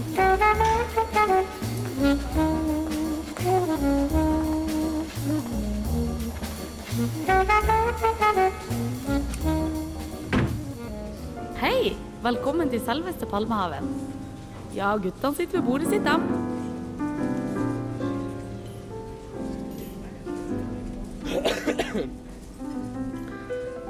[0.00, 0.06] Hei!
[12.24, 13.84] Velkommen til selveste Palmehaven.
[14.72, 16.24] Ja, guttene sitter ved bordet sitt, dem.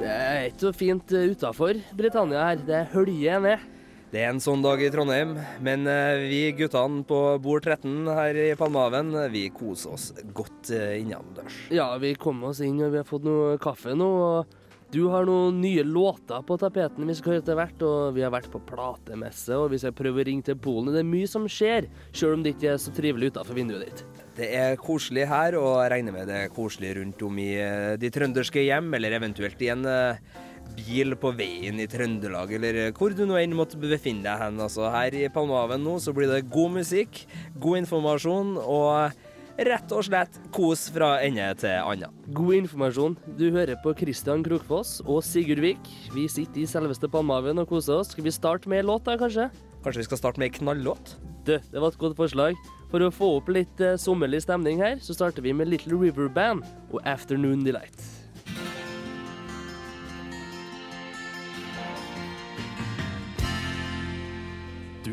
[0.01, 2.65] Det er ikke så fint utafor Britannia her.
[2.67, 3.71] Det høljer ned.
[4.11, 8.35] Det er en sånn dag i Trondheim, men eh, vi guttene på bord 13 her
[8.43, 11.61] i Palmehaven, vi koser oss godt eh, innendørs.
[11.71, 14.09] Ja, vi kom oss inn og vi har fått noe kaffe nå.
[14.11, 17.87] og Du har noen nye låter på tapeten vi skal høre etter hvert.
[17.87, 20.91] Og vi har vært på platemesse, og vi skal prøve å ringe til Polen.
[20.91, 24.05] Det er mye som skjer, sjøl om det ikke er så trivelig utafor vinduet ditt.
[24.35, 27.95] Det er koselig her, og jeg regner med det er koselig rundt om i eh,
[27.95, 30.41] de trønderske hjem, eller eventuelt i en eh,
[30.77, 34.61] bil på veien i Trøndelag, eller eh, hvor du nå enn måtte befinne deg hen.
[34.63, 37.25] Altså, her i Palmehaven nå så blir det god musikk,
[37.61, 39.19] god informasjon og
[39.67, 42.13] rett og slett kos fra ende til annen.
[42.35, 43.17] God informasjon.
[43.37, 45.91] Du hører på Christian Krokfoss og Sigurd Vik.
[46.15, 48.13] Vi sitter i selveste Palmehaven og koser oss.
[48.15, 49.49] Skal vi starte med en låt da, kanskje?
[49.81, 51.15] Kanskje vi skal starte med ei knallåt?
[51.45, 52.57] Du, det var et godt forslag.
[52.91, 56.29] For å få opp litt eh, sommerlig stemning her, så starter vi med Little River
[56.31, 58.20] Band og Afternoon Delight.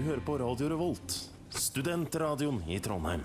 [0.09, 1.15] Hører på Radio Revolt,
[1.53, 3.21] studentradioen i Trondheim.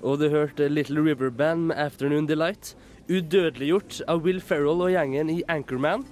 [0.00, 2.70] Og du hørte Little River Band med Afternoon Delight.
[3.10, 6.06] Udødeliggjort av Will Ferrell og gjengen i Anchorman.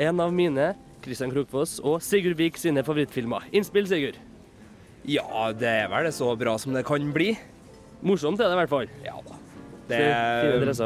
[0.00, 0.70] En av mine,
[1.04, 3.50] Christian Krokfoss og Sigurd Vik sine favorittfilmer.
[3.52, 4.16] Innspill, Sigurd.
[5.04, 7.34] Ja, det er vel så bra som det kan bli.
[8.00, 8.92] Morsomt er det i hvert fall.
[9.04, 9.40] Ja da.
[9.90, 10.84] Det er,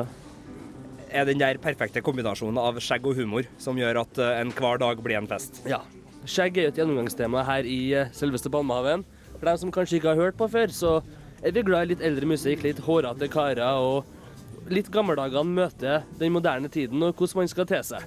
[1.14, 4.83] er den der perfekte kombinasjonen av skjegg og humor som gjør at eh, en hver
[4.83, 5.62] dag blir en fest.
[5.69, 5.84] Ja.
[6.25, 9.04] Skjegg er jo et gjennomgangstema her i eh, selveste Palmehaven.
[9.37, 10.93] For dem som kanskje ikke har hørt på før, så
[11.44, 16.32] er vi glad i litt eldre musikk, litt hårete karer og litt gammeldagene møter den
[16.32, 18.06] moderne tiden og hvordan man skal te seg.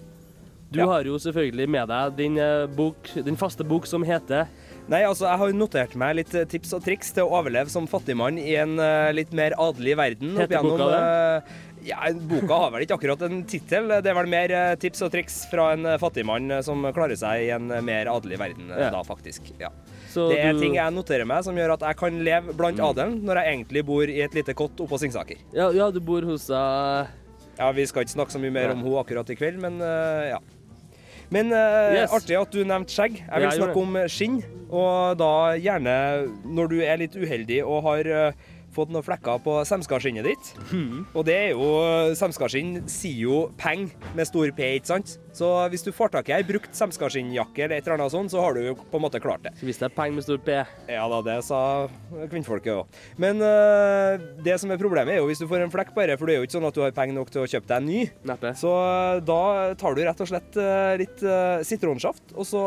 [0.68, 0.86] Du Ja.
[0.90, 4.48] har jo selvfølgelig med deg din, eh, bok, din faste bok som heter
[4.90, 7.86] Nei, altså, jeg har notert meg litt eh, tips og triks til å overleve som
[7.88, 10.38] fattigmann i en uh, litt mer adelig verden.
[10.40, 11.02] Heter boka det?
[11.04, 13.88] eh, Ja, Boka har vel ikke akkurat en tittel.
[14.02, 17.16] Det er vel mer eh, tips og triks fra en eh, fattigmann eh, som klarer
[17.20, 18.90] seg i en mer adelig verden, Ja.
[18.92, 19.52] da, faktisk.
[19.62, 19.70] Ja.
[20.18, 23.22] Det er du- ting jeg noterer meg som gjør at jeg kan leve blant adelen,
[23.24, 25.38] når jeg egentlig bor i et lite kott oppå Singsaker.
[25.54, 27.06] ja, ja, du bor hos uh,
[27.60, 30.28] Ja, Vi skal ikke snakke så mye mer om henne akkurat i kveld, men uh,
[30.34, 30.40] ja.
[31.30, 32.12] Men uh, Yes.
[32.16, 33.18] artig at du nevnte skjegg.
[33.28, 34.38] Jeg vil snakke om skinn,
[34.72, 35.96] og da gjerne
[36.46, 38.32] når du er litt uheldig og har eh,
[38.78, 40.52] fått noen flekker på semskaskinnet ditt.
[40.72, 41.06] Mm.
[41.14, 41.68] Og det er jo
[42.18, 45.18] Semskaskinn sier jo peng med stor P, ikke sant?
[45.38, 48.42] Så hvis du får tak i ei brukt semskaskinnjakke eller et eller annet sånt, så
[48.42, 49.54] har du jo på en måte klart det.
[49.60, 50.56] Så hvis det er peng med stor P
[50.90, 51.60] Ja da, det sa
[52.32, 53.00] kvinnfolket òg.
[53.22, 56.30] Men øh, det som er problemet, er jo hvis du får en flekk bare, for
[56.30, 57.90] det er jo ikke sånn at du har penger nok til å kjøpe deg en
[57.92, 58.04] ny.
[58.32, 58.54] Neppe.
[58.58, 59.42] Så øh, da
[59.80, 61.28] tar du rett og slett øh, litt
[61.68, 62.64] sitronsaft, og så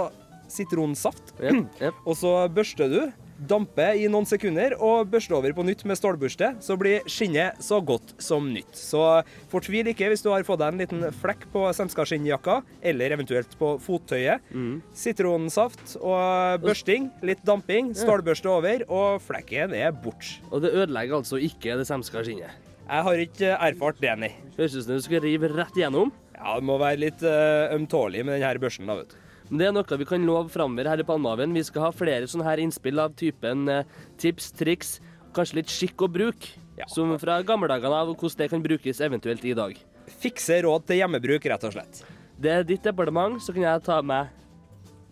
[0.51, 1.99] sitronsaft, yep, yep.
[2.09, 3.03] og så børster du.
[3.49, 7.79] Damper i noen sekunder og børster over på nytt med stålbørste, så blir skinnet så
[7.81, 8.75] godt som nytt.
[8.77, 13.55] Så fortvil ikke hvis du har fått deg en liten flekk på semskaskinnjakka, eller eventuelt
[13.61, 14.45] på fottøyet.
[14.53, 14.81] Mm.
[14.93, 20.35] Sitronsaft og børsting, litt damping, stålbørste over, og flekken er bort.
[20.51, 22.69] Og det ødelegger altså ikke det semska skinnet.
[22.91, 24.33] Jeg har ikke erfart det, nei.
[24.59, 26.11] Høres ut som du skal rive rett igjennom.
[26.35, 29.19] Ja, det må være litt øh, ømtålig med denne børsten, da, vet du.
[29.51, 31.55] Men det er noe vi kan love framover her i Palmehaven.
[31.57, 34.99] Vi skal ha flere sånne her innspill av typen eh, tips, triks,
[35.35, 36.47] kanskje litt skikk og bruk.
[36.79, 36.87] Ja.
[36.89, 39.75] Som fra gammeldagene av, og hvordan det kan brukes eventuelt i dag.
[40.23, 42.05] Fikse råd til hjemmebruk, rett og slett.
[42.41, 44.31] Det er ditt departement, så kan jeg ta med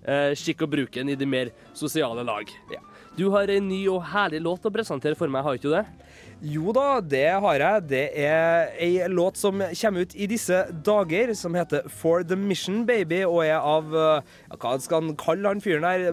[0.06, 2.54] eh, skikk og bruken i de mer sosiale lag.
[2.72, 2.80] Ja.
[3.18, 5.84] Du har en ny og herlig låt å presentere for meg, har ikke du det?
[6.38, 7.84] Jo da, det har jeg.
[7.90, 12.84] Det er ei låt som kommer ut i disse dager, som heter For the Mission
[12.86, 14.20] Baby, og er av ja,
[14.54, 16.06] Hva skal han kalle han fyren der?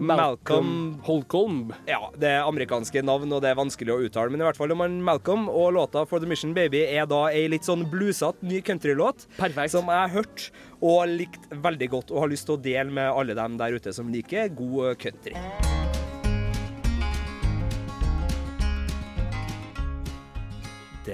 [1.06, 1.76] Holcomb.
[1.86, 4.34] Ja, det er amerikanske navn, og det er vanskelig å uttale.
[4.34, 7.26] Men i hvert fall om han Malcolm, og låta For the Mission Baby er da
[7.30, 9.28] ei litt sånn bluesete ny countrylåt.
[9.70, 10.50] Som jeg har hørt
[10.82, 13.94] og likt veldig godt, og har lyst til å dele med alle dem der ute
[13.94, 15.38] som liker god country.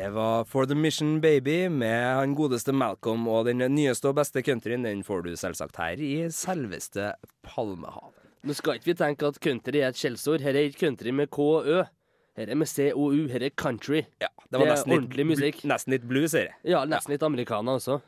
[0.03, 4.43] Det var For the Mission Baby med han godeste Malcolm, og den nyeste og beste
[4.43, 7.13] countryen den får du selvsagt her i selveste
[7.47, 8.17] Palmehaven.
[8.43, 10.43] Nå skal ikke vi tenke at country er et skjellsord.
[10.43, 11.85] Her er ikke country med K og Ø.
[12.35, 13.29] Her er med C-O-U.
[13.31, 14.01] Her er country.
[14.25, 15.63] Ja, det Det var er litt, ordentlig musikk.
[15.71, 16.51] nesten litt blues, her.
[16.67, 18.01] Ja, nesten litt amerikaner også.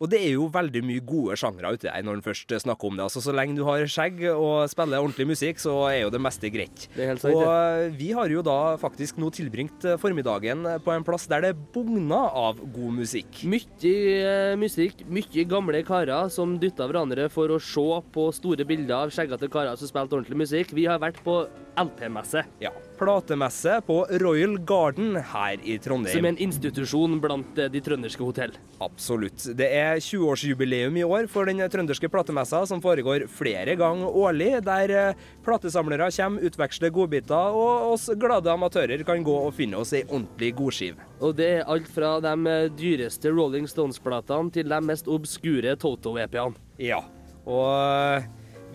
[0.00, 2.96] Og det er jo veldig mye gode sjangre ute der når en først snakker om
[2.98, 3.06] det.
[3.06, 6.50] Altså Så lenge du har skjegg og spiller ordentlig musikk, så er jo det meste
[6.52, 6.88] greit.
[6.96, 11.26] Det Og eh, vi har jo da faktisk nå tilbringt eh, formiddagen på en plass
[11.30, 13.42] der det bugner av god musikk.
[13.48, 19.06] Mye eh, musikk, mye gamle karer som dytta hverandre for å se på store bilder
[19.06, 20.74] av skjeggete karer som spilte ordentlig musikk.
[20.76, 21.44] Vi har vært på
[21.76, 22.70] LP-messe, Ja.
[22.96, 26.14] Platemesse på Royal Garden her i Trondheim.
[26.16, 28.54] som er en institusjon blant eh, de trønderske hotell.
[28.80, 29.44] Absolutt.
[29.56, 34.94] Det er 20-årsjubileum i år for den trønderske platemessa, som foregår flere ganger årlig, der
[34.94, 40.04] eh, platesamlere kommer, utveksler godbiter, og oss glade amatører kan gå og finne oss ei
[40.06, 41.06] ordentlig godskive.
[41.20, 46.58] Og det er alt fra de dyreste Rolling Stones-platene til de mest obskure Toto-EP-ene.
[46.82, 47.02] Ja.
[47.46, 48.26] Og eh,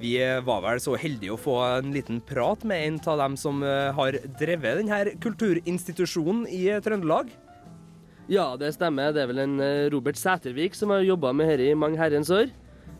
[0.01, 0.15] vi
[0.47, 3.91] var vel så heldige å få en liten prat med en av dem som eh,
[3.93, 7.29] har drevet denne kulturinstitusjonen i Trøndelag.
[8.29, 9.13] Ja, det stemmer.
[9.15, 12.29] Det er vel en eh, Robert Sætervik som har jobba med dette i mange herrens
[12.29, 12.51] år.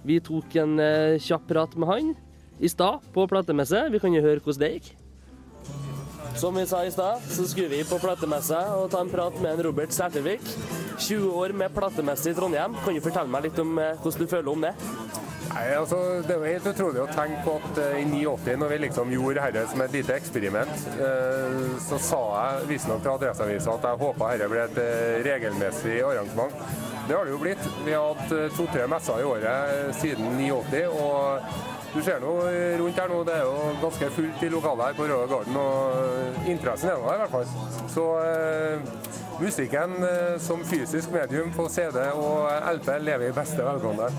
[0.08, 2.12] Vi tok en eh, kjapp prat med han
[2.62, 3.86] i stad på platemesse.
[3.94, 4.92] Vi kan jo høre hvordan det gikk.
[6.42, 9.52] Som vi sa i stad, så skulle vi på platemesse og ta en prat med
[9.52, 10.42] en Robert Sætervik.
[10.98, 12.78] 20 år med platemesse i Trondheim.
[12.86, 14.74] Kan du fortelle meg litt om eh, hvordan du føler om det?
[15.51, 18.71] Nei, altså, Det er jo helt utrolig å tenke på at eh, i 89, når
[18.71, 21.57] vi liksom gjorde dette som et lite eksperiment, eh,
[21.88, 26.56] så sa jeg visstnok til Adresseavisa at jeg håpa dette ble et eh, regelmessig arrangement.
[27.07, 27.68] Det har det jo blitt.
[27.83, 30.86] Vi har hatt to-tre messer i året siden 89.
[30.95, 31.57] og
[31.92, 32.36] du ser nå
[32.80, 36.48] rundt her nå, det er jo ganske fullt i lokalet her på Royal Garden, og
[36.48, 37.89] interessen er nå der i hvert fall.
[37.92, 38.06] Så
[39.42, 42.48] musikken eh, som fysisk medium på CD og
[42.78, 44.12] LP lever i beste velgående.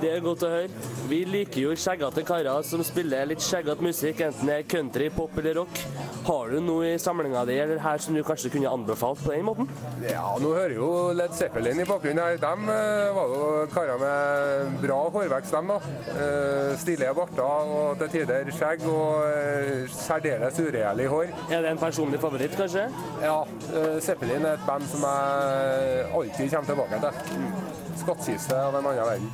[0.00, 0.68] Det er godt å høre.
[1.10, 5.34] Vi liker jo skjeggete karer som spiller litt skjeggete musikk, enten det er country, pop
[5.36, 5.80] eller rock.
[6.24, 9.44] Har du noe i samlinga di eller her som du kanskje kunne anbefalt på den
[9.44, 9.68] måten?
[10.06, 12.40] Ja, nå hører jo Led Zeppelin i bakgrunnen her.
[12.40, 15.78] De eh, var jo karer med bra hårvekst, dem da.
[16.14, 17.44] Eh, Stilige barter
[17.76, 21.34] og til tider skjegg og særdeles uregjerlig hår.
[21.50, 22.86] Er det en personlig favoritt, kanskje?
[23.20, 23.36] Ja,
[24.00, 27.12] Zeppelin er et band som jeg alltid kommer tilbake til.
[28.00, 29.30] Skattkiste av en annen verden.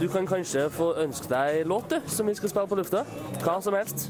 [0.00, 3.04] Du kan kanskje få ønske deg låt, som vi skal spille på lufta.
[3.44, 4.08] Hva som helst.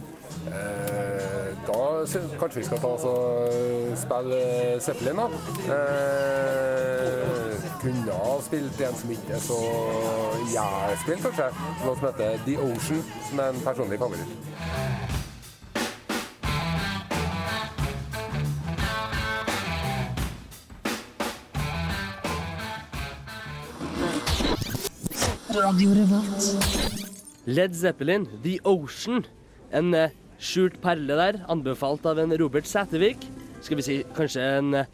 [0.49, 1.32] Eh,
[1.64, 2.05] Da
[2.40, 4.40] kanskje vi skal ta oss og spille
[4.81, 5.28] Zeppelin, da.
[5.76, 9.60] Eh, kunne ha spilt en som ikke er så
[10.52, 11.49] jævspilt, kanskje.
[11.84, 15.13] Noe som heter The Ocean, som er en personlig favoritt.
[27.47, 29.25] Led Zeppelin, The Ocean.
[29.71, 30.11] En eh,
[30.43, 33.23] skjult perle der, anbefalt av en Robert Sætervik.
[33.62, 34.85] Skal vi si kanskje en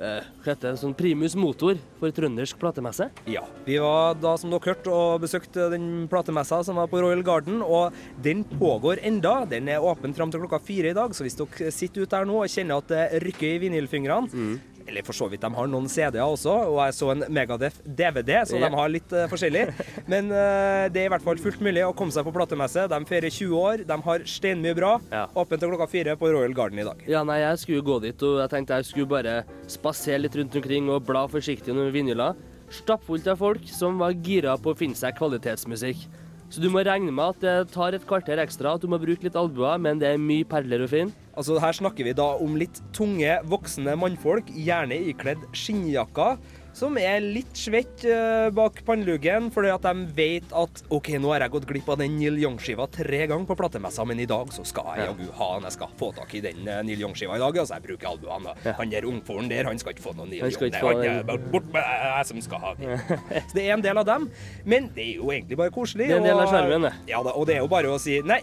[0.00, 3.10] hva heter det, sånn primus motor for trøndersk platemesse?
[3.28, 3.42] Ja.
[3.66, 7.60] Vi var da, som dere hørte, og besøkte den platemessa som var på Royal Garden,
[7.60, 7.92] og
[8.24, 9.42] den pågår enda.
[9.50, 12.28] Den er åpen fram til klokka fire i dag, så hvis dere sitter ute her
[12.28, 14.48] nå og kjenner at det rykker i vinylfingrene
[14.88, 18.32] Eller for så vidt, de har noen CD-er også, og jeg så en Megadeth DVD,
[18.48, 18.66] så yeah.
[18.66, 19.66] de har litt uh, forskjellig.
[20.10, 22.86] Men uh, det er i hvert fall fullt mulig å komme seg på platemesse.
[22.90, 24.94] De feirer 20 år, de har steinmye bra.
[25.12, 25.26] Ja.
[25.40, 27.04] Åpent til klokka fire på Royal Garden i dag.
[27.10, 29.36] Ja, nei, jeg skulle gå dit, og jeg tenkte jeg skulle bare
[29.70, 32.38] spasere litt rundt omkring og bla forsiktig under vinyler.
[32.70, 36.06] Stappfullt av folk som var gira på å finne seg kvalitetsmusikk.
[36.50, 39.22] Så du må regne med at det tar et kvarter ekstra, at du må bruke
[39.22, 41.14] litt albuer, men det er mye perler å finne.
[41.38, 46.40] Altså Her snakker vi da om litt tunge, voksne mannfolk, gjerne ikledd skinnjakker,
[46.76, 51.44] som er litt svett eh, bak panneluggen fordi at de vet at OK, nå har
[51.44, 54.64] jeg gått glipp av den Neil Young-skiva tre ganger på platemessa, men i dag så
[54.68, 55.66] skal jeg jaggu ha den.
[55.68, 57.58] Jeg skal få tak i den eh, Neil Young-skiva i dag.
[57.64, 58.54] Altså, jeg bruker albuene.
[58.62, 58.76] da.
[58.78, 60.70] Han der ungforen der, han skal ikke få noe Neil Young.
[60.70, 62.94] Nei, han er bare bort med jeg som skal ha den.
[63.50, 64.30] Så det er en del av dem.
[64.64, 66.06] Men det er jo egentlig bare koselig.
[66.08, 66.94] Det er en del av skjermen, det.
[67.10, 68.40] Ja da, og det er jo bare å si nei.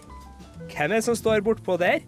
[0.68, 2.04] Hvem er det som står bortpå der?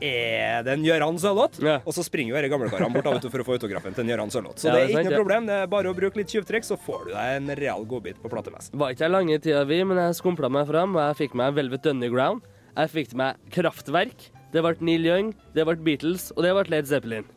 [0.00, 1.60] Er det en Gøran Sørloth?
[1.64, 1.78] Ja.
[1.84, 4.12] Og så springer jo disse gamlekarene bort vet du, for å få autografen til en
[4.14, 4.60] Gøran Sørloth.
[4.62, 5.48] Så det er ikke noe problem.
[5.50, 8.32] Det er bare å bruke litt tjuvtrekk, så får du deg en real godbit på
[8.32, 8.72] platemesse.
[8.72, 11.36] Var ikke jeg lange i tida, vi, men jeg skumpla meg fram, og jeg fikk
[11.40, 12.46] meg Velvet Underground.
[12.70, 14.30] Jeg fikk meg Kraftverk.
[14.54, 17.28] Det ble Neil Young, det ble Beatles, og det ble Led Zeppelin.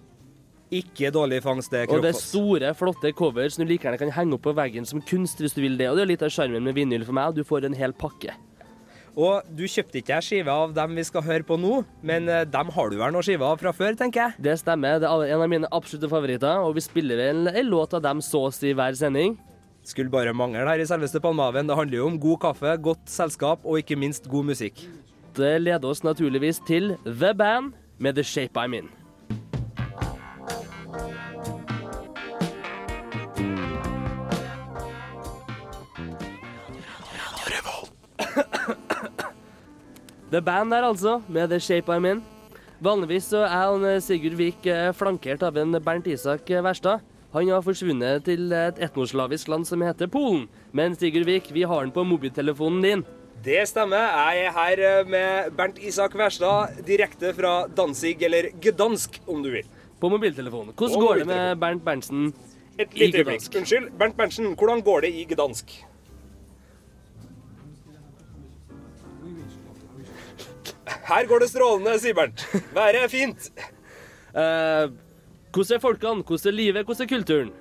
[0.73, 4.13] Ikke dårlig fangst, det, Og det er store, flotte cover som du like gjerne kan
[4.15, 5.91] henge opp på veggen som kunst hvis du vil det.
[5.91, 7.93] Og det er litt av sjarmen med vinyl for meg, og du får en hel
[7.93, 8.33] pakke.
[9.13, 12.45] Og du kjøpte ikke ei skive av dem vi skal høre på nå, men eh,
[12.49, 14.43] dem har du vel noen skiver av fra før, tenker jeg.
[14.47, 14.97] Det stemmer.
[15.03, 18.23] Det er en av mine absolutte favoritter, og vi spiller vel en låt av dem
[18.25, 19.37] så å si hver sending.
[19.85, 21.69] Skulle bare mangle her i selveste Palmehaven.
[21.69, 24.85] Det handler jo om god kaffe, godt selskap og ikke minst god musikk.
[25.37, 28.89] Det leder oss naturligvis til The Band med The Shape I'm In.
[40.33, 42.21] The Band der, altså, med The Shape I'm In.
[42.81, 47.03] Vanligvis så er han eh, Sigurd Vik eh, flankert av en Bernt Isak Verstad.
[47.35, 50.47] Han har forsvunnet til et etnoslavisk land som heter Polen.
[50.73, 53.05] Men Sigurd Vik, vi har han på mobiltelefonen din.
[53.45, 54.09] Det stemmer.
[54.09, 59.51] Jeg er her eh, med Bernt Isak Wærstad, direkte fra Danzig, eller Gdansk, om du
[59.53, 59.69] vil.
[60.01, 60.73] På mobiltelefonen.
[60.73, 61.57] Hvordan På går det med.
[61.61, 62.31] Bernt Berntsen?
[62.81, 63.11] I.
[63.13, 63.53] Gdansk.
[63.61, 63.91] Unnskyld.
[64.01, 65.83] Bernt Berntsen, hvordan går det i Gdansk?
[71.07, 72.45] Her går det strålende, sier Bernt.
[72.75, 73.49] Været er fint.
[74.33, 74.91] Eh,
[75.53, 76.23] hvordan er folkene?
[76.23, 76.85] Hvordan er livet?
[76.85, 77.51] Hvordan er kulturen?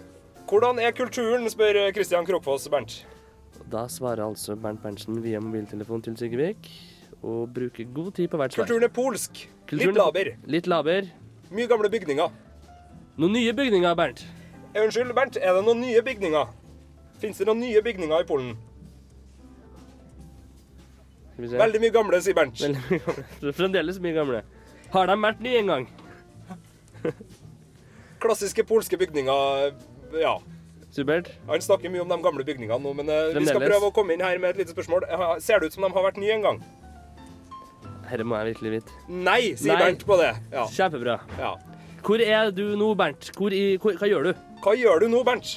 [0.49, 3.07] Hvordan er kulturen, spør Kristian Krokfoss Bernt.
[3.73, 6.69] Da svarer altså Bernt Berntsen via mobiltelefon til Sigvik
[7.23, 8.67] og bruker god tid på hvert svar.
[8.67, 9.45] Kulturen er polsk.
[9.69, 10.33] Kulturen Litt laber.
[10.47, 11.09] Litt laber.
[11.53, 12.33] Mye gamle bygninger.
[13.17, 14.25] Noen nye bygninger, Bernt.
[14.75, 16.53] Eh, Unnskyld, Bernt, er det noen nye bygninger?
[17.21, 18.55] Fins det noen nye bygninger i Polen?
[21.39, 22.61] Veldig mye gamle, sier Bernt.
[22.61, 23.53] Veldig mye gamle.
[23.57, 24.43] Fremdeles mye gamle.
[24.93, 25.87] Har de vært nye en gang?
[28.23, 29.73] Klassiske polske bygninger.
[30.21, 30.37] Ja.
[30.93, 31.31] Supert.
[31.49, 33.41] Han snakker mye om de gamle bygningene nå, men Fremdeles.
[33.41, 35.07] vi skal prøve å komme inn her med et lite spørsmål.
[35.09, 36.61] Eh, Ser det ut som de har vært nye en gang?
[38.12, 38.97] Dette må jeg virkelig vite.
[39.09, 39.87] Nei, sier Nei.
[39.87, 40.33] Bernt på det.
[40.53, 40.67] Ja.
[40.69, 41.19] Kjempebra.
[41.41, 41.55] ja.
[42.03, 43.29] Hvor er du nå, Bernt?
[43.39, 44.33] Hvor i, hvor, hva gjør du?
[44.65, 45.53] Hva gjør du nå, Bernt?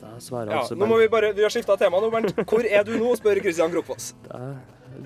[0.00, 1.04] Da svarer Ja, altså nå må Bernt.
[1.04, 2.32] vi bare, vi har skifta tema nå, Bernt.
[2.48, 4.14] Hvor er du nå, spør Christian Krokfoss.
[4.26, 4.40] Da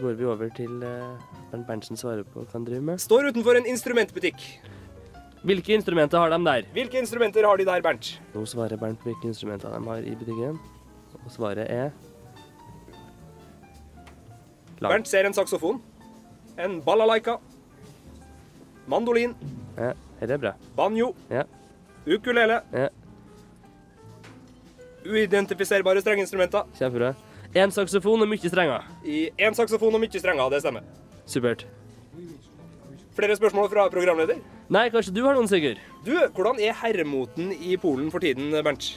[0.00, 3.02] går vi over til eh, Bernt Berntsen svarer på hva han driver med.
[3.02, 4.42] Står utenfor en instrumentbutikk.
[5.44, 6.68] Hvilke instrumenter har de der?
[6.72, 8.14] Hvilke instrumenter har de der, Bernt?
[8.32, 10.58] Nå svarer Bernt på hvilke instrumenter de har i butikken.
[11.24, 11.92] Og svaret er
[14.80, 14.90] Lang.
[14.90, 15.78] Bernt ser en saksofon.
[16.60, 17.38] En balalaika.
[18.90, 19.34] Mandolin.
[19.78, 20.52] Ja, her er bra.
[20.76, 21.14] Banjo.
[21.30, 21.44] Ja.
[22.06, 22.60] Ukulele.
[22.72, 22.88] Ja.
[25.04, 26.68] Uidentifiserbare strengeinstrumenter.
[26.78, 27.14] Kjempebra.
[27.54, 28.82] Én saksofon og mye strenger.
[29.06, 30.82] I én saksofon og mye strenger, det stemmer.
[31.30, 31.60] Supert.
[33.14, 34.40] Flere spørsmål fra programleder?
[34.74, 35.78] Nei, kanskje du har noen, Sigurd?
[36.02, 38.96] Du, hvordan er herremoten i Polen for tiden, Bernt?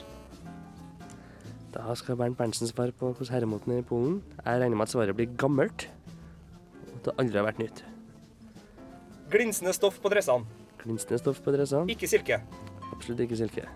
[1.70, 4.16] Da skal Bernt Berntsen svare på hvordan herremoten er i Polen.
[4.40, 5.86] Jeg regner med at svaret blir gammelt.
[6.82, 7.84] Og at det aldri har vært nytt.
[9.30, 10.48] Glinsende stoff på dressene.
[10.82, 11.86] Glinsende stoff på dressene.
[11.94, 12.40] Ikke silke.
[12.90, 13.68] Absolutt ikke silke.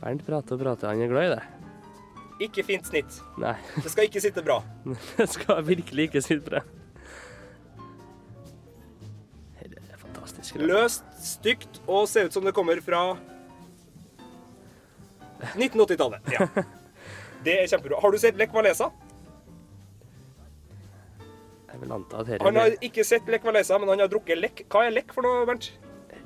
[0.00, 1.63] Bernt prater og prater, han er glad i det.
[2.42, 3.20] Ikke fint snitt.
[3.38, 4.58] Nei, Det skal ikke sitte bra.
[5.18, 6.62] det skal virkelig ikke sitte bra.
[9.62, 10.56] Det er fantastisk.
[10.56, 10.66] bra.
[10.72, 13.04] Løst, stygt og ser ut som det kommer fra
[15.54, 16.32] 1980-tallet.
[16.34, 16.48] Ja.
[17.44, 17.98] Det er kjempebra.
[18.00, 18.86] Har du sett Lech Walesa?
[21.68, 24.62] Jeg vil anta at Han har ikke sett Lech Walesa, men han har drukket Lech.
[24.72, 25.68] Hva er Lech for noe, Bernt?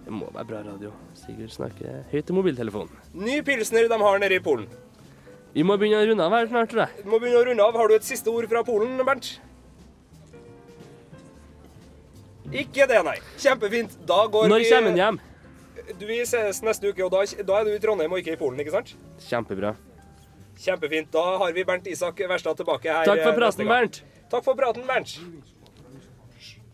[0.05, 0.93] det må være bra radio.
[1.19, 3.00] Sigurd snakker høyt i mobiltelefonen.
[3.19, 4.69] Ny pilsner de har nede i Polen.
[5.55, 7.05] Vi må begynne å runde av her snart, tror jeg.
[7.05, 7.78] Vi må begynne å runde av.
[7.81, 9.38] Har du et siste ord fra Polen, Bernt?
[12.52, 13.17] Ikke det, nei.
[13.40, 13.97] Kjempefint.
[14.09, 15.19] Da går Når vi kommer han hjem?
[15.99, 18.40] Du, Vi ses neste uke, og da, da er du i Trondheim og ikke i
[18.40, 18.95] Polen, ikke sant?
[19.25, 19.75] Kjempebra.
[20.59, 21.11] Kjempefint.
[21.14, 23.09] Da har vi Bernt Isak Verstad tilbake her.
[23.09, 23.69] Takk for eh, praten.
[23.69, 24.00] Bernt.
[24.33, 25.17] Takk for praten, Bernt.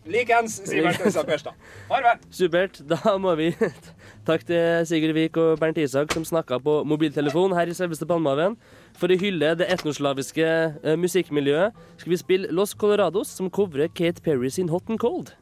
[0.05, 1.55] Likeens, sier Bernt Isak Wærstad.
[1.89, 2.19] Farvel.
[2.29, 2.81] Supert.
[2.89, 3.47] Da må vi
[4.27, 8.57] Takk til Sigurd Vik og Bernt Isak som snakka på mobiltelefon her i selveste Palmehaven.
[8.99, 14.21] For å hylle det etnoslaviske eh, musikkmiljøet skal vi spille Los Colorados, som covrer Kate
[14.21, 15.33] Perry sin Hot and Cold.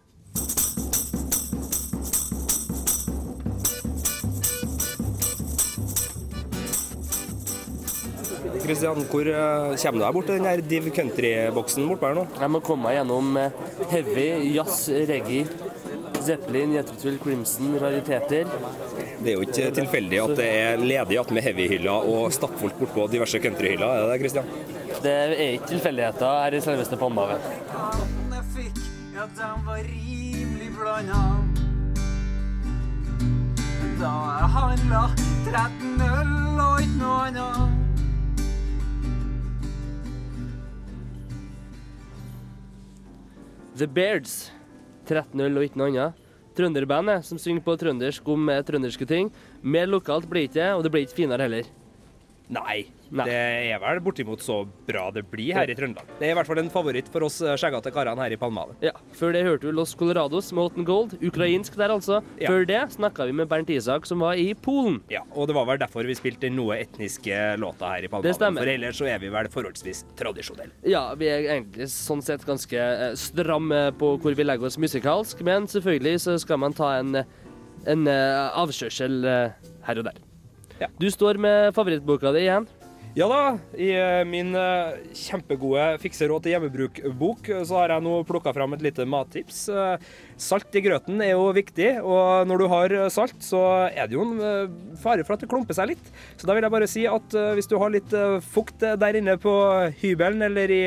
[8.64, 12.24] Kristian, hvor eh, kommer du deg bort til den der Div Country-boksen bort der nå?
[12.40, 13.58] Jeg må komme meg gjennom eh,
[13.92, 15.44] heavy, jazz, reggae,
[16.24, 18.48] Zeppelin, Jetrotul Crimson, rariteter.
[19.20, 23.42] Det er jo ikke tilfeldig at det er ledig attmed heavy-hylla og stappfullt bortpå diverse
[23.44, 24.48] country-hyller, er det det, Kristian?
[25.04, 27.44] Det er ikke tilfeldigheter her i selveste Palmehaven.
[28.32, 28.82] jeg fikk,
[29.18, 31.22] ja, den var rimelig blanda.
[34.00, 35.06] Da jeg handla
[35.52, 37.73] 13 øl og ikke noe annet.
[43.74, 44.52] The Beards.
[45.10, 46.20] 13-0 og ikke noe annet.
[46.54, 49.32] Trønderbandet som synger på trøndersk om eh, trønderske ting.
[49.66, 51.70] Mer lokalt blir det ikke, og det blir ikke finere heller.
[52.52, 52.84] Nei,
[53.16, 53.24] Nei.
[53.30, 53.36] det
[53.72, 56.10] er vel bortimot så bra det blir her i Trøndelag.
[56.20, 58.76] Det er i hvert fall en favoritt for oss eh, skjeggete karene her i Palmehaven.
[58.84, 61.16] Ja, Før det hørte du Los Colorados med Otten Gold.
[61.24, 62.20] Ukrainsk der, altså.
[62.42, 62.52] Ja.
[62.52, 65.00] Før det snakka vi med Bernt Isak, som var i Polen.
[65.14, 68.36] Ja, og det var vel derfor vi spilte den noe etniske låta her i Det
[68.36, 68.66] stemmer.
[68.66, 70.76] For ellers så er vi vel forholdsvis tradisjonelle.
[70.90, 75.42] Ja, vi er egentlig sånn sett ganske eh, stramme på hvor vi legger oss musikalsk,
[75.48, 77.24] men selvfølgelig så skal man ta en,
[77.88, 79.24] en eh, avkjørsel
[79.88, 80.22] her og der.
[80.84, 80.92] Ja.
[81.00, 82.68] Du står med favorittboka di igjen.
[83.14, 83.42] Ja da,
[83.78, 88.50] i eh, min eh, kjempegode fikse råd til hjemmebruk-bok eh, så har jeg nå plukka
[88.56, 89.68] fram et lite mattips.
[90.42, 93.62] Salt i grøten er jo viktig, og når du har salt, så
[93.92, 96.10] er det jo en fare for at det klumper seg litt.
[96.42, 98.18] Så da vil jeg bare si at hvis du har litt
[98.50, 99.54] fukt der inne på
[100.02, 100.84] hybelen eller i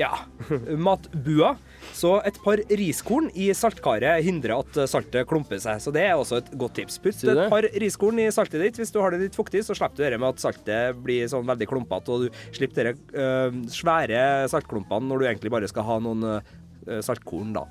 [0.00, 0.14] ja,
[0.88, 1.54] matbua,
[1.94, 5.80] så et par riskorn i saltkaret hindrer at eh, saltet klumper seg.
[5.82, 6.98] Så det er også et godt tips.
[7.04, 10.04] Putt et par riskorn i saltet ditt hvis du har det litt fuktig, så slipper
[10.04, 14.20] du det med at saltet blir sånn veldig klumpete, og du slipper de øh, svære
[14.52, 17.66] saltklumpene når du egentlig bare skal ha noen øh, saltkorn, da.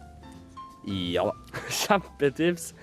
[0.83, 1.35] Ja da.
[1.83, 2.73] Kjempetips.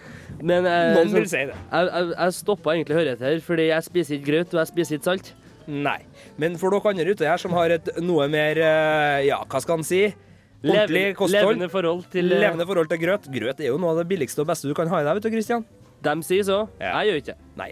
[0.41, 1.57] Men eh, Noen vil si det.
[1.57, 4.73] jeg, jeg, jeg stoppa egentlig å høre etter, fordi jeg spiser ikke grøt, og jeg
[4.73, 5.35] spiser ikke salt.
[5.71, 6.01] Nei.
[6.41, 8.59] Men for dere andre ute her som har et noe mer
[9.23, 10.01] Ja, hva skal en si?
[10.61, 11.55] Ordentlig kosthold.
[11.55, 13.29] Levende forhold til eh, Levende forhold til grøt.
[13.33, 15.29] Grøt er jo noe av det billigste og beste du kan ha i deg, vet
[15.29, 15.65] du, Christian.
[16.05, 16.65] De sier så.
[16.81, 17.01] Ja.
[17.01, 17.49] Jeg gjør ikke det.
[17.61, 17.71] Nei.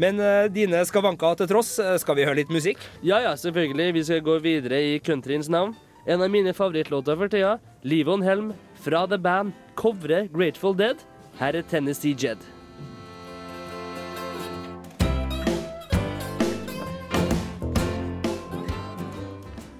[0.00, 2.82] Men uh, dine skavanker til tross, øh, skal vi høre litt musikk?
[3.06, 3.94] Ja ja, selvfølgelig.
[3.96, 5.74] Vi skal gå videre i countryens navn.
[6.06, 8.52] En av mine favorittlåter for tida, Livon Helm
[8.84, 11.02] fra The Band, covrer Grateful Dead.
[11.40, 12.38] Her er Tennessee Jed.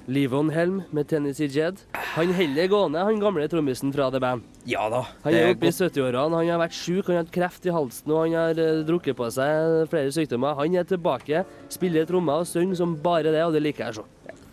[0.06, 1.80] Livon Helm med Tennessee Jed.
[2.14, 4.44] Han holder gående, han gamle trommisen fra The Band.
[4.70, 5.02] Ja da.
[5.24, 8.14] Han er oppe i 70-årene, han har vært syk, han har hatt kreft i halsen
[8.14, 10.54] og han har uh, drukket på seg flere sykdommer.
[10.60, 11.42] Han er tilbake,
[11.74, 14.06] spiller trommer og synger som bare det, og det liker jeg så.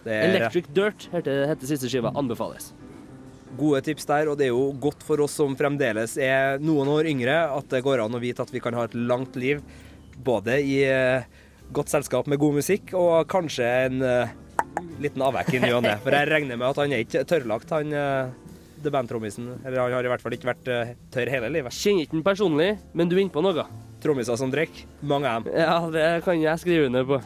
[0.04, 2.12] Det er Electric Dirt heter, heter siste skiva.
[2.18, 2.74] Anbefales.
[3.54, 7.06] gode tips der, og det er jo godt for oss som fremdeles er noen år
[7.14, 9.62] yngre, at det går an å vite at vi kan ha et langt liv,
[10.26, 11.28] både i eh,
[11.74, 14.34] godt selskap med god musikk, og kanskje en eh,
[15.04, 15.98] liten avvekk i ny og ne.
[16.04, 18.34] For jeg regner med at han er ikke tørrlagt, han uh,
[18.84, 19.48] The Band-trommisen.
[19.64, 21.76] Eller han har i hvert fall ikke vært eh, tørr hele livet.
[21.76, 23.66] Kjenner ikke den personlig, men du er inne på noe.
[24.04, 25.56] Trommiser som drikker, mange av dem.
[25.56, 27.22] Ja, det kan jeg skrive under på.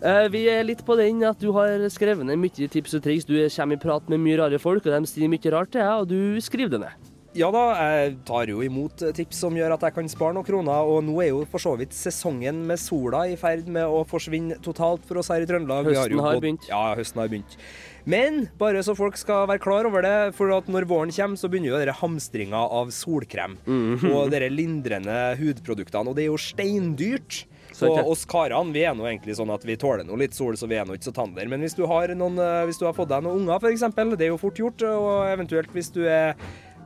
[0.00, 3.28] Eh, vi er litt på den at du har skrevet ned mye tips og triks.
[3.28, 5.92] Du kommer i prat med mye rare folk, og de sier mye rart til deg,
[5.92, 7.09] og du skriver det ned.
[7.38, 10.82] Ja da, jeg tar jo imot tips som gjør at jeg kan spare noen kroner,
[10.82, 14.56] og nå er jo for så vidt sesongen med sola i ferd med å forsvinne
[14.64, 15.86] totalt for oss her i Trøndelag.
[15.86, 16.66] Høsten jo har begynt.
[16.66, 17.54] Ja, høsten har begynt.
[18.10, 21.46] Men bare så folk skal være klar over det, for at når våren kommer, så
[21.52, 24.10] begynner jo denne hamstringa av solkrem Mhm.
[24.10, 27.44] og dere lindrende hudproduktene, og det er jo steindyrt.
[27.80, 30.66] Og oss karene vi er nå egentlig sånn at vi tåler nå litt sol, så
[30.68, 31.46] vi er nå ikke så tander.
[31.48, 33.86] Men hvis du har, noen, eh, hvis du har fått deg noen unger, f.eks.,
[34.18, 36.34] det er jo fort gjort, og eventuelt hvis du er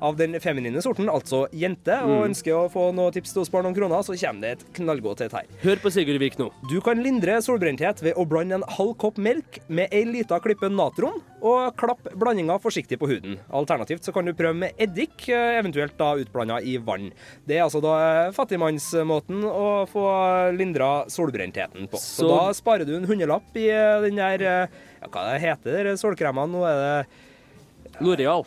[0.04, 2.28] av den feminine sorten, altså jente, og Mm.
[2.30, 5.22] ønsker å få noen tips til å spare noen kroner, så kommer det et knallgodt
[5.24, 5.46] et her.
[5.64, 6.50] Hør på Sigurd Vik nå.
[6.70, 10.68] Du kan lindre solbrenthet ved å blande en halv kopp melk med ei lita klippe
[10.70, 13.38] natron, og klapp blandinga forsiktig på huden.
[13.52, 17.10] Alternativt så kan du prøve med eddik, eh, eventuelt da utblanda i vann.
[17.46, 20.04] Det er altså da eh, fattigmannsmåten å få
[20.56, 21.96] lindra solbrentheten på.
[21.98, 24.38] Så, Så- da sparer du en hundrelapp i eh, den der
[25.04, 26.48] Ja, hva heter det, solkremene?
[26.48, 27.06] Nå er det
[28.00, 28.46] Loreal.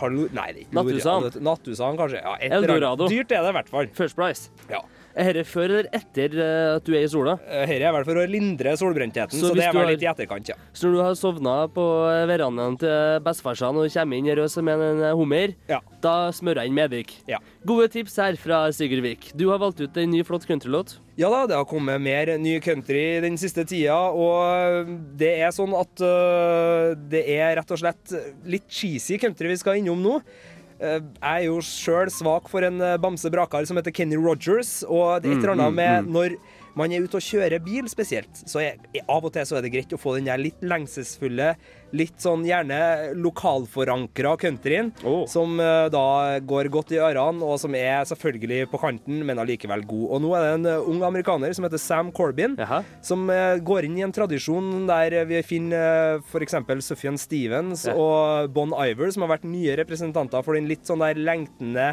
[0.00, 1.26] har, Nei, det er ikke Nattusan.
[1.26, 1.42] L'Oreal.
[1.48, 2.22] Nattusan, kanskje.
[2.22, 2.52] Ja, et.
[2.56, 3.08] Eldorado.
[3.12, 3.90] Dyrt er det i hvert fall.
[3.98, 4.50] First Price.
[4.72, 4.80] Ja.
[5.16, 7.38] Er dette før eller etter eh, at du er i sola?
[7.40, 10.08] Dette er vel for å lindre solbrentheten, Så så, det er vel har- litt i
[10.10, 10.56] etterkant, ja.
[10.76, 14.68] Så når du har sovna på eh, verandaen til bestefarsan og kommer inn rød som
[14.68, 15.80] en eh, hummer, Ja.
[16.04, 17.14] da smører jeg inn meddik.
[17.32, 17.38] Ja.
[17.64, 19.30] Gode tips her fra Sigurd Vik.
[19.34, 20.98] Du har valgt ut en ny, flott countrylåt.
[21.16, 25.72] Ja da, det har kommet mer ny country den siste tida, og det er sånn
[25.72, 28.12] at uh, det er rett og slett
[28.44, 30.18] litt cheesy country vi skal innom nå.
[30.80, 34.82] Eh, Jeg er jo sjøl svak for en eh, bamse brakar som heter Kenny Rogers,
[34.84, 36.36] og det er et eller annet med når
[36.76, 39.72] man er ute og kjører bil spesielt, så er, av og til så er det
[39.72, 41.54] greit å få den der litt lengselsfulle,
[41.96, 42.78] litt sånn gjerne
[43.16, 45.22] lokalforankra countryen, oh.
[45.30, 49.86] som uh, da går godt i ørene, og som er selvfølgelig på kanten, men allikevel
[49.88, 50.04] god.
[50.16, 52.82] Og nå er det en uh, ung amerikaner som heter Sam Corbin, Aha.
[53.06, 56.58] som uh, går inn i en tradisjon der vi finner uh, f.eks.
[56.86, 57.94] Sufjan Stevens Ja.
[57.96, 61.92] og Bon Iver, som har vært nye representanter for den litt sånn der lengtende,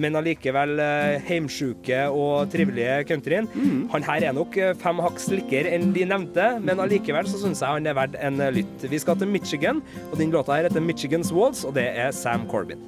[0.00, 3.48] men allikevel uh, heimsjuke og trivelige countryen.
[3.54, 3.86] Mm.
[3.94, 7.62] Han her er nok eh, fem hakk slikkere enn de nevnte, men allikevel så syns
[7.62, 8.88] jeg han er verdt en eh, lytt.
[8.90, 12.48] Vi skal til Michigan, og den låta her heter Michigan's Walls, og det er Sam
[12.50, 12.82] Corbin.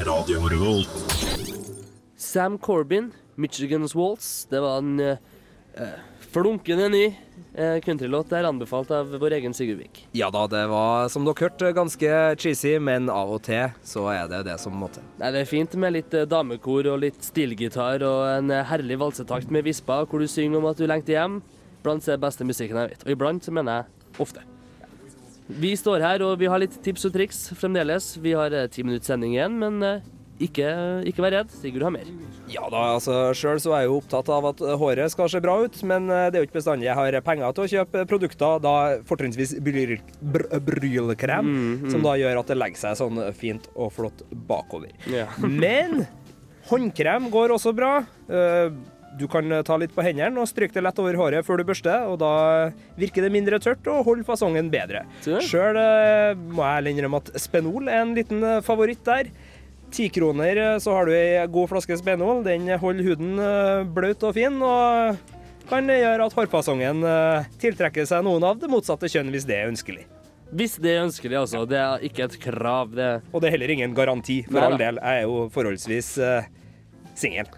[0.00, 0.88] Radio Revolt.
[2.16, 4.46] Sam Corbin, Michigan's Waltz.
[4.50, 5.18] Det var en eh, eh,
[6.30, 7.04] flunkende ny
[7.54, 10.02] eh, countrylåt der, anbefalt av vår egen Sigurd Vik.
[10.16, 14.28] Ja da, det var som dere hørte ganske cheesy, men av og til så er
[14.30, 15.06] det det som må til.
[15.20, 19.00] Nei, Det er fint med litt eh, damekor og litt stilgitar og en eh, herlig
[19.00, 21.40] valsetakt med vispa hvor du synger om at du lengter hjem.
[21.80, 23.04] Blant det beste musikken jeg vet.
[23.06, 24.44] Og iblant så mener jeg ofte.
[25.50, 28.12] Vi står her og vi har litt tips og triks fremdeles.
[28.22, 30.04] Vi har eh, ti minutts sending igjen, men eh,
[30.40, 30.68] ikke,
[31.10, 31.50] ikke vær redd.
[31.60, 32.08] Sigurd har mer.
[32.50, 35.58] Ja da, altså sjøl så er jeg jo opptatt av at håret skal se bra
[35.62, 38.62] ut, men eh, det er jo ikke bestandig jeg har penger til å kjøpe produkter,
[38.64, 38.74] da
[39.06, 41.50] fortrinnsvis bryl, mm,
[41.84, 41.90] mm.
[41.92, 44.94] som da gjør at det legger seg sånn fint og flott bakover.
[45.10, 45.28] Ja.
[45.62, 46.06] Men
[46.70, 48.00] håndkrem går også bra.
[48.30, 48.72] Eh,
[49.18, 52.04] Du kan ta litt på hendene og stryke det lett over håret før du børster,
[52.06, 55.02] og da virker det mindre tørt og holder fasongen bedre.
[55.26, 55.74] Sjøl
[56.54, 59.32] må jeg innrømme at Spenol er en liten eh, favoritt der.
[59.90, 62.44] Ti kroner eh, så har du ei god flaske Spenol.
[62.46, 65.18] Den holder huden eh, bløt og fin, og
[65.70, 69.70] kan gjøre at hårfasongen eh, tiltrekker seg noen av det motsatte kjønn, hvis det er
[69.72, 70.04] ønskelig.
[70.54, 71.64] Hvis det er ønskelig, altså.
[71.66, 72.94] Det er ikke et krav.
[72.94, 75.02] Det Og det er heller ingen garanti, for Nei all del.
[75.02, 76.48] Jeg er jo forholdsvis uh,
[77.14, 77.50] singel.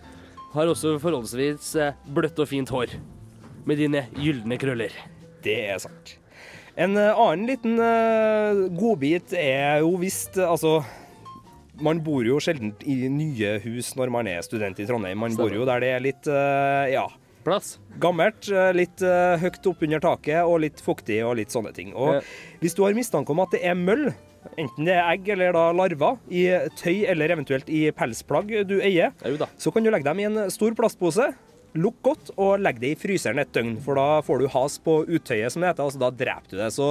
[0.52, 2.92] har også forholdsvis uh, bløtt og fint hår.
[3.64, 4.92] Med dine gylne krøller.
[5.44, 6.18] Det er sant.
[6.76, 7.80] En annen liten
[8.76, 10.78] godbit er jo visst Altså,
[11.82, 15.18] man bor jo sjelden i nye hus når man er student i Trondheim.
[15.18, 17.06] Man bor jo der det er litt eh, ja,
[17.42, 17.76] Plass.
[18.02, 21.94] gammelt, eh, litt eh, høyt oppunder taket og litt fuktig og litt sånne ting.
[21.98, 22.22] Og
[22.62, 24.12] hvis du har mistanke om at det er møll,
[24.56, 26.46] enten det er egg eller da larver, i
[26.78, 29.14] tøy eller eventuelt i pelsplagg du eier,
[29.58, 31.32] så kan du legge dem i en stor plastpose.
[31.72, 34.98] Lukk godt og legg det i fryseren et døgn, for da får du has på
[35.06, 35.86] uttøyet, som det heter.
[35.86, 36.68] Altså da dreper du det.
[36.74, 36.90] Så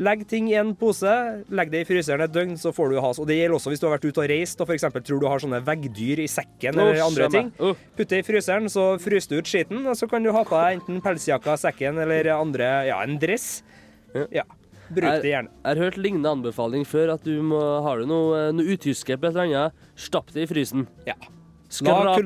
[0.00, 1.10] legg ting i en pose,
[1.52, 3.20] legg det i fryseren et døgn, så får du has.
[3.20, 4.86] Og det gjelder også hvis du har vært ute og reist og f.eks.
[4.96, 7.50] tror du har sånne veggdyr i sekken eller Å, andre ting.
[7.60, 7.74] Uh.
[7.98, 10.56] Putt det i fryseren, så fryser du ut skitten, og så kan du ha på
[10.56, 13.50] deg enten pelsjakka, sekken eller andre, ja, en dress.
[14.32, 14.46] Ja.
[14.90, 15.52] Bruk det gjerne.
[15.54, 19.28] Jeg har hørt lignende anbefaling før, at du må, har du noe, noe utyske på
[19.28, 20.88] et eller annet, stapp det i frysen.
[21.06, 21.14] Ja.
[21.70, 22.18] Skrap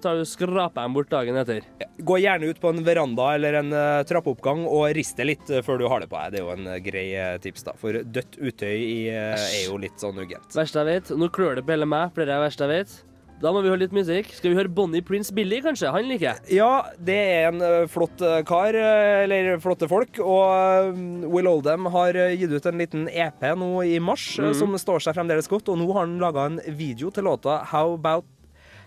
[0.00, 1.66] ta skraper dem bort dagen etter.
[2.00, 5.60] Gå gjerne ut på en veranda eller en eh, trappeoppgang og rist det litt eh,
[5.66, 6.32] før du har det på deg.
[6.32, 7.04] Det er jo en eh, grei
[7.44, 7.76] tips, da.
[7.76, 10.56] For dødt utøy i, er jo litt sånn uggent.
[10.56, 12.80] Verste jeg vet, nå klør det på hele meg, for det er det verste jeg
[12.80, 12.96] vet.
[13.40, 14.32] Da må vi høre litt musikk.
[14.36, 15.92] Skal vi høre Bonnie Prince Billy, kanskje?
[15.92, 16.58] Han liker jeg.
[16.58, 20.20] Ja, det er en flott kar, eller flotte folk.
[20.20, 24.52] Og Will Oldham har gitt ut en liten EP nå i mars, mm.
[24.60, 25.72] som står seg fremdeles godt.
[25.72, 28.28] Og nå har han laga en video til låta How About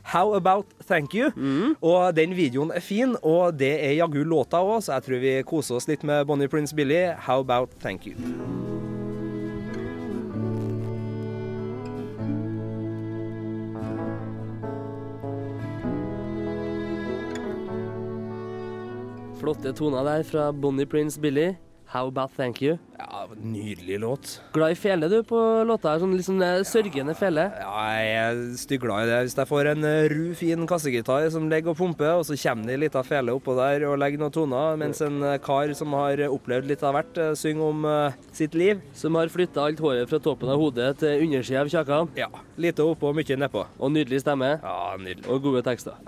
[0.03, 1.31] How About Thank You.
[1.81, 5.35] Og den videoen er fin, og det er jaggu låta òg, så jeg tror vi
[5.47, 7.05] koser oss litt med Bonnie Prince Billy.
[7.27, 8.17] How About Thank You.
[19.43, 21.53] Flotte toner der fra Bonnie Prince Billy.
[21.93, 22.77] How about thank you?
[22.97, 24.41] Ja, Nydelig låt.
[24.53, 25.91] Glad i fele du på låta?
[25.91, 27.43] her, Sånn litt sånn eh, sørgende fele.
[27.61, 29.19] Ja, jeg er styggglad i det.
[29.27, 32.65] Hvis jeg får en eh, ru, fin kassegitar som ligger og pumper, og så kommer
[32.71, 35.93] det ei lita fele oppå der og legger noen toner, mens en eh, kar som
[35.99, 38.81] har opplevd litt av hvert, synger om uh, sitt liv.
[38.97, 42.05] Som har flytta alt håret fra toppen av hodet til undersida av kjaka?
[42.17, 42.31] Ja.
[42.57, 43.67] Lite oppå og mye nedpå.
[43.77, 44.55] Og nydelig stemme.
[44.65, 45.29] Ja, nydelig.
[45.29, 46.01] Og gode tekster.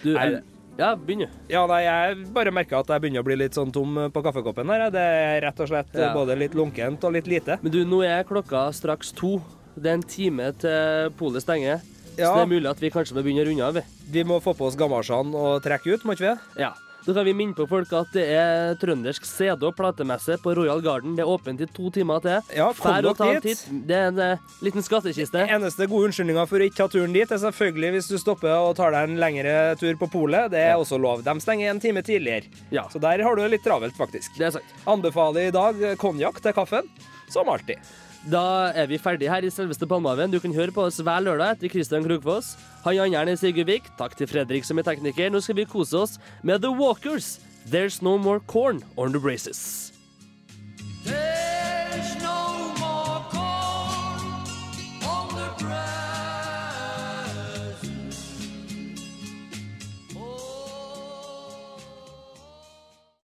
[0.00, 0.40] Du, Er-
[0.78, 1.26] ja, begynn.
[1.50, 4.70] Ja, nei, jeg bare merker at jeg begynner å bli litt sånn tom på kaffekoppen
[4.72, 4.86] her.
[4.94, 6.12] Det er rett og slett eh, Ja.
[6.14, 7.58] både litt lunkent og litt lite.
[7.62, 9.36] Men du, nå er klokka straks to.
[9.76, 11.82] Det er en time til polet stenger.
[12.18, 12.32] Ja.
[12.32, 13.74] Så det er mulig at vi kanskje må begynne å runde av.
[13.78, 13.82] vi.
[14.10, 16.62] Vi må få på oss gamasjene og trekke ut, må ikke vi?
[16.64, 16.72] Ja.
[17.06, 20.82] Da kan vi minne på folk at det er trøndersk CD- og platemesse på Royal
[20.84, 21.14] Garden.
[21.16, 22.40] Det er åpent i to timer til.
[22.56, 23.46] Ja, kom dere dit.
[23.46, 23.84] titt.
[23.88, 25.44] Det er en uh, liten skattkiste.
[25.46, 28.74] Eneste gode unnskyldninga for å ikke ta turen dit, er selvfølgelig hvis du stopper og
[28.78, 30.50] tar deg en lengre tur på polet.
[30.52, 31.22] Det er også lov.
[31.26, 32.50] De stenger en time tidligere.
[32.74, 32.84] Ja.
[32.92, 34.36] Så der har du det litt travelt, faktisk.
[34.36, 34.76] Det er sant.
[34.90, 36.92] Anbefaler i dag konjakk til kaffen,
[37.32, 37.80] som alltid.
[38.28, 40.28] Da er vi ferdige her i selveste Palmehaven.
[40.28, 42.58] Du kan høre på oss hver lørdag etter Christian Krokfoss.
[42.84, 43.88] Han andre er Sigurd Vik.
[43.96, 45.32] Takk til Fredrik som er tekniker.
[45.32, 47.38] Nå skal vi kose oss med The Walkers.
[47.64, 49.97] There's no more corn on the braces.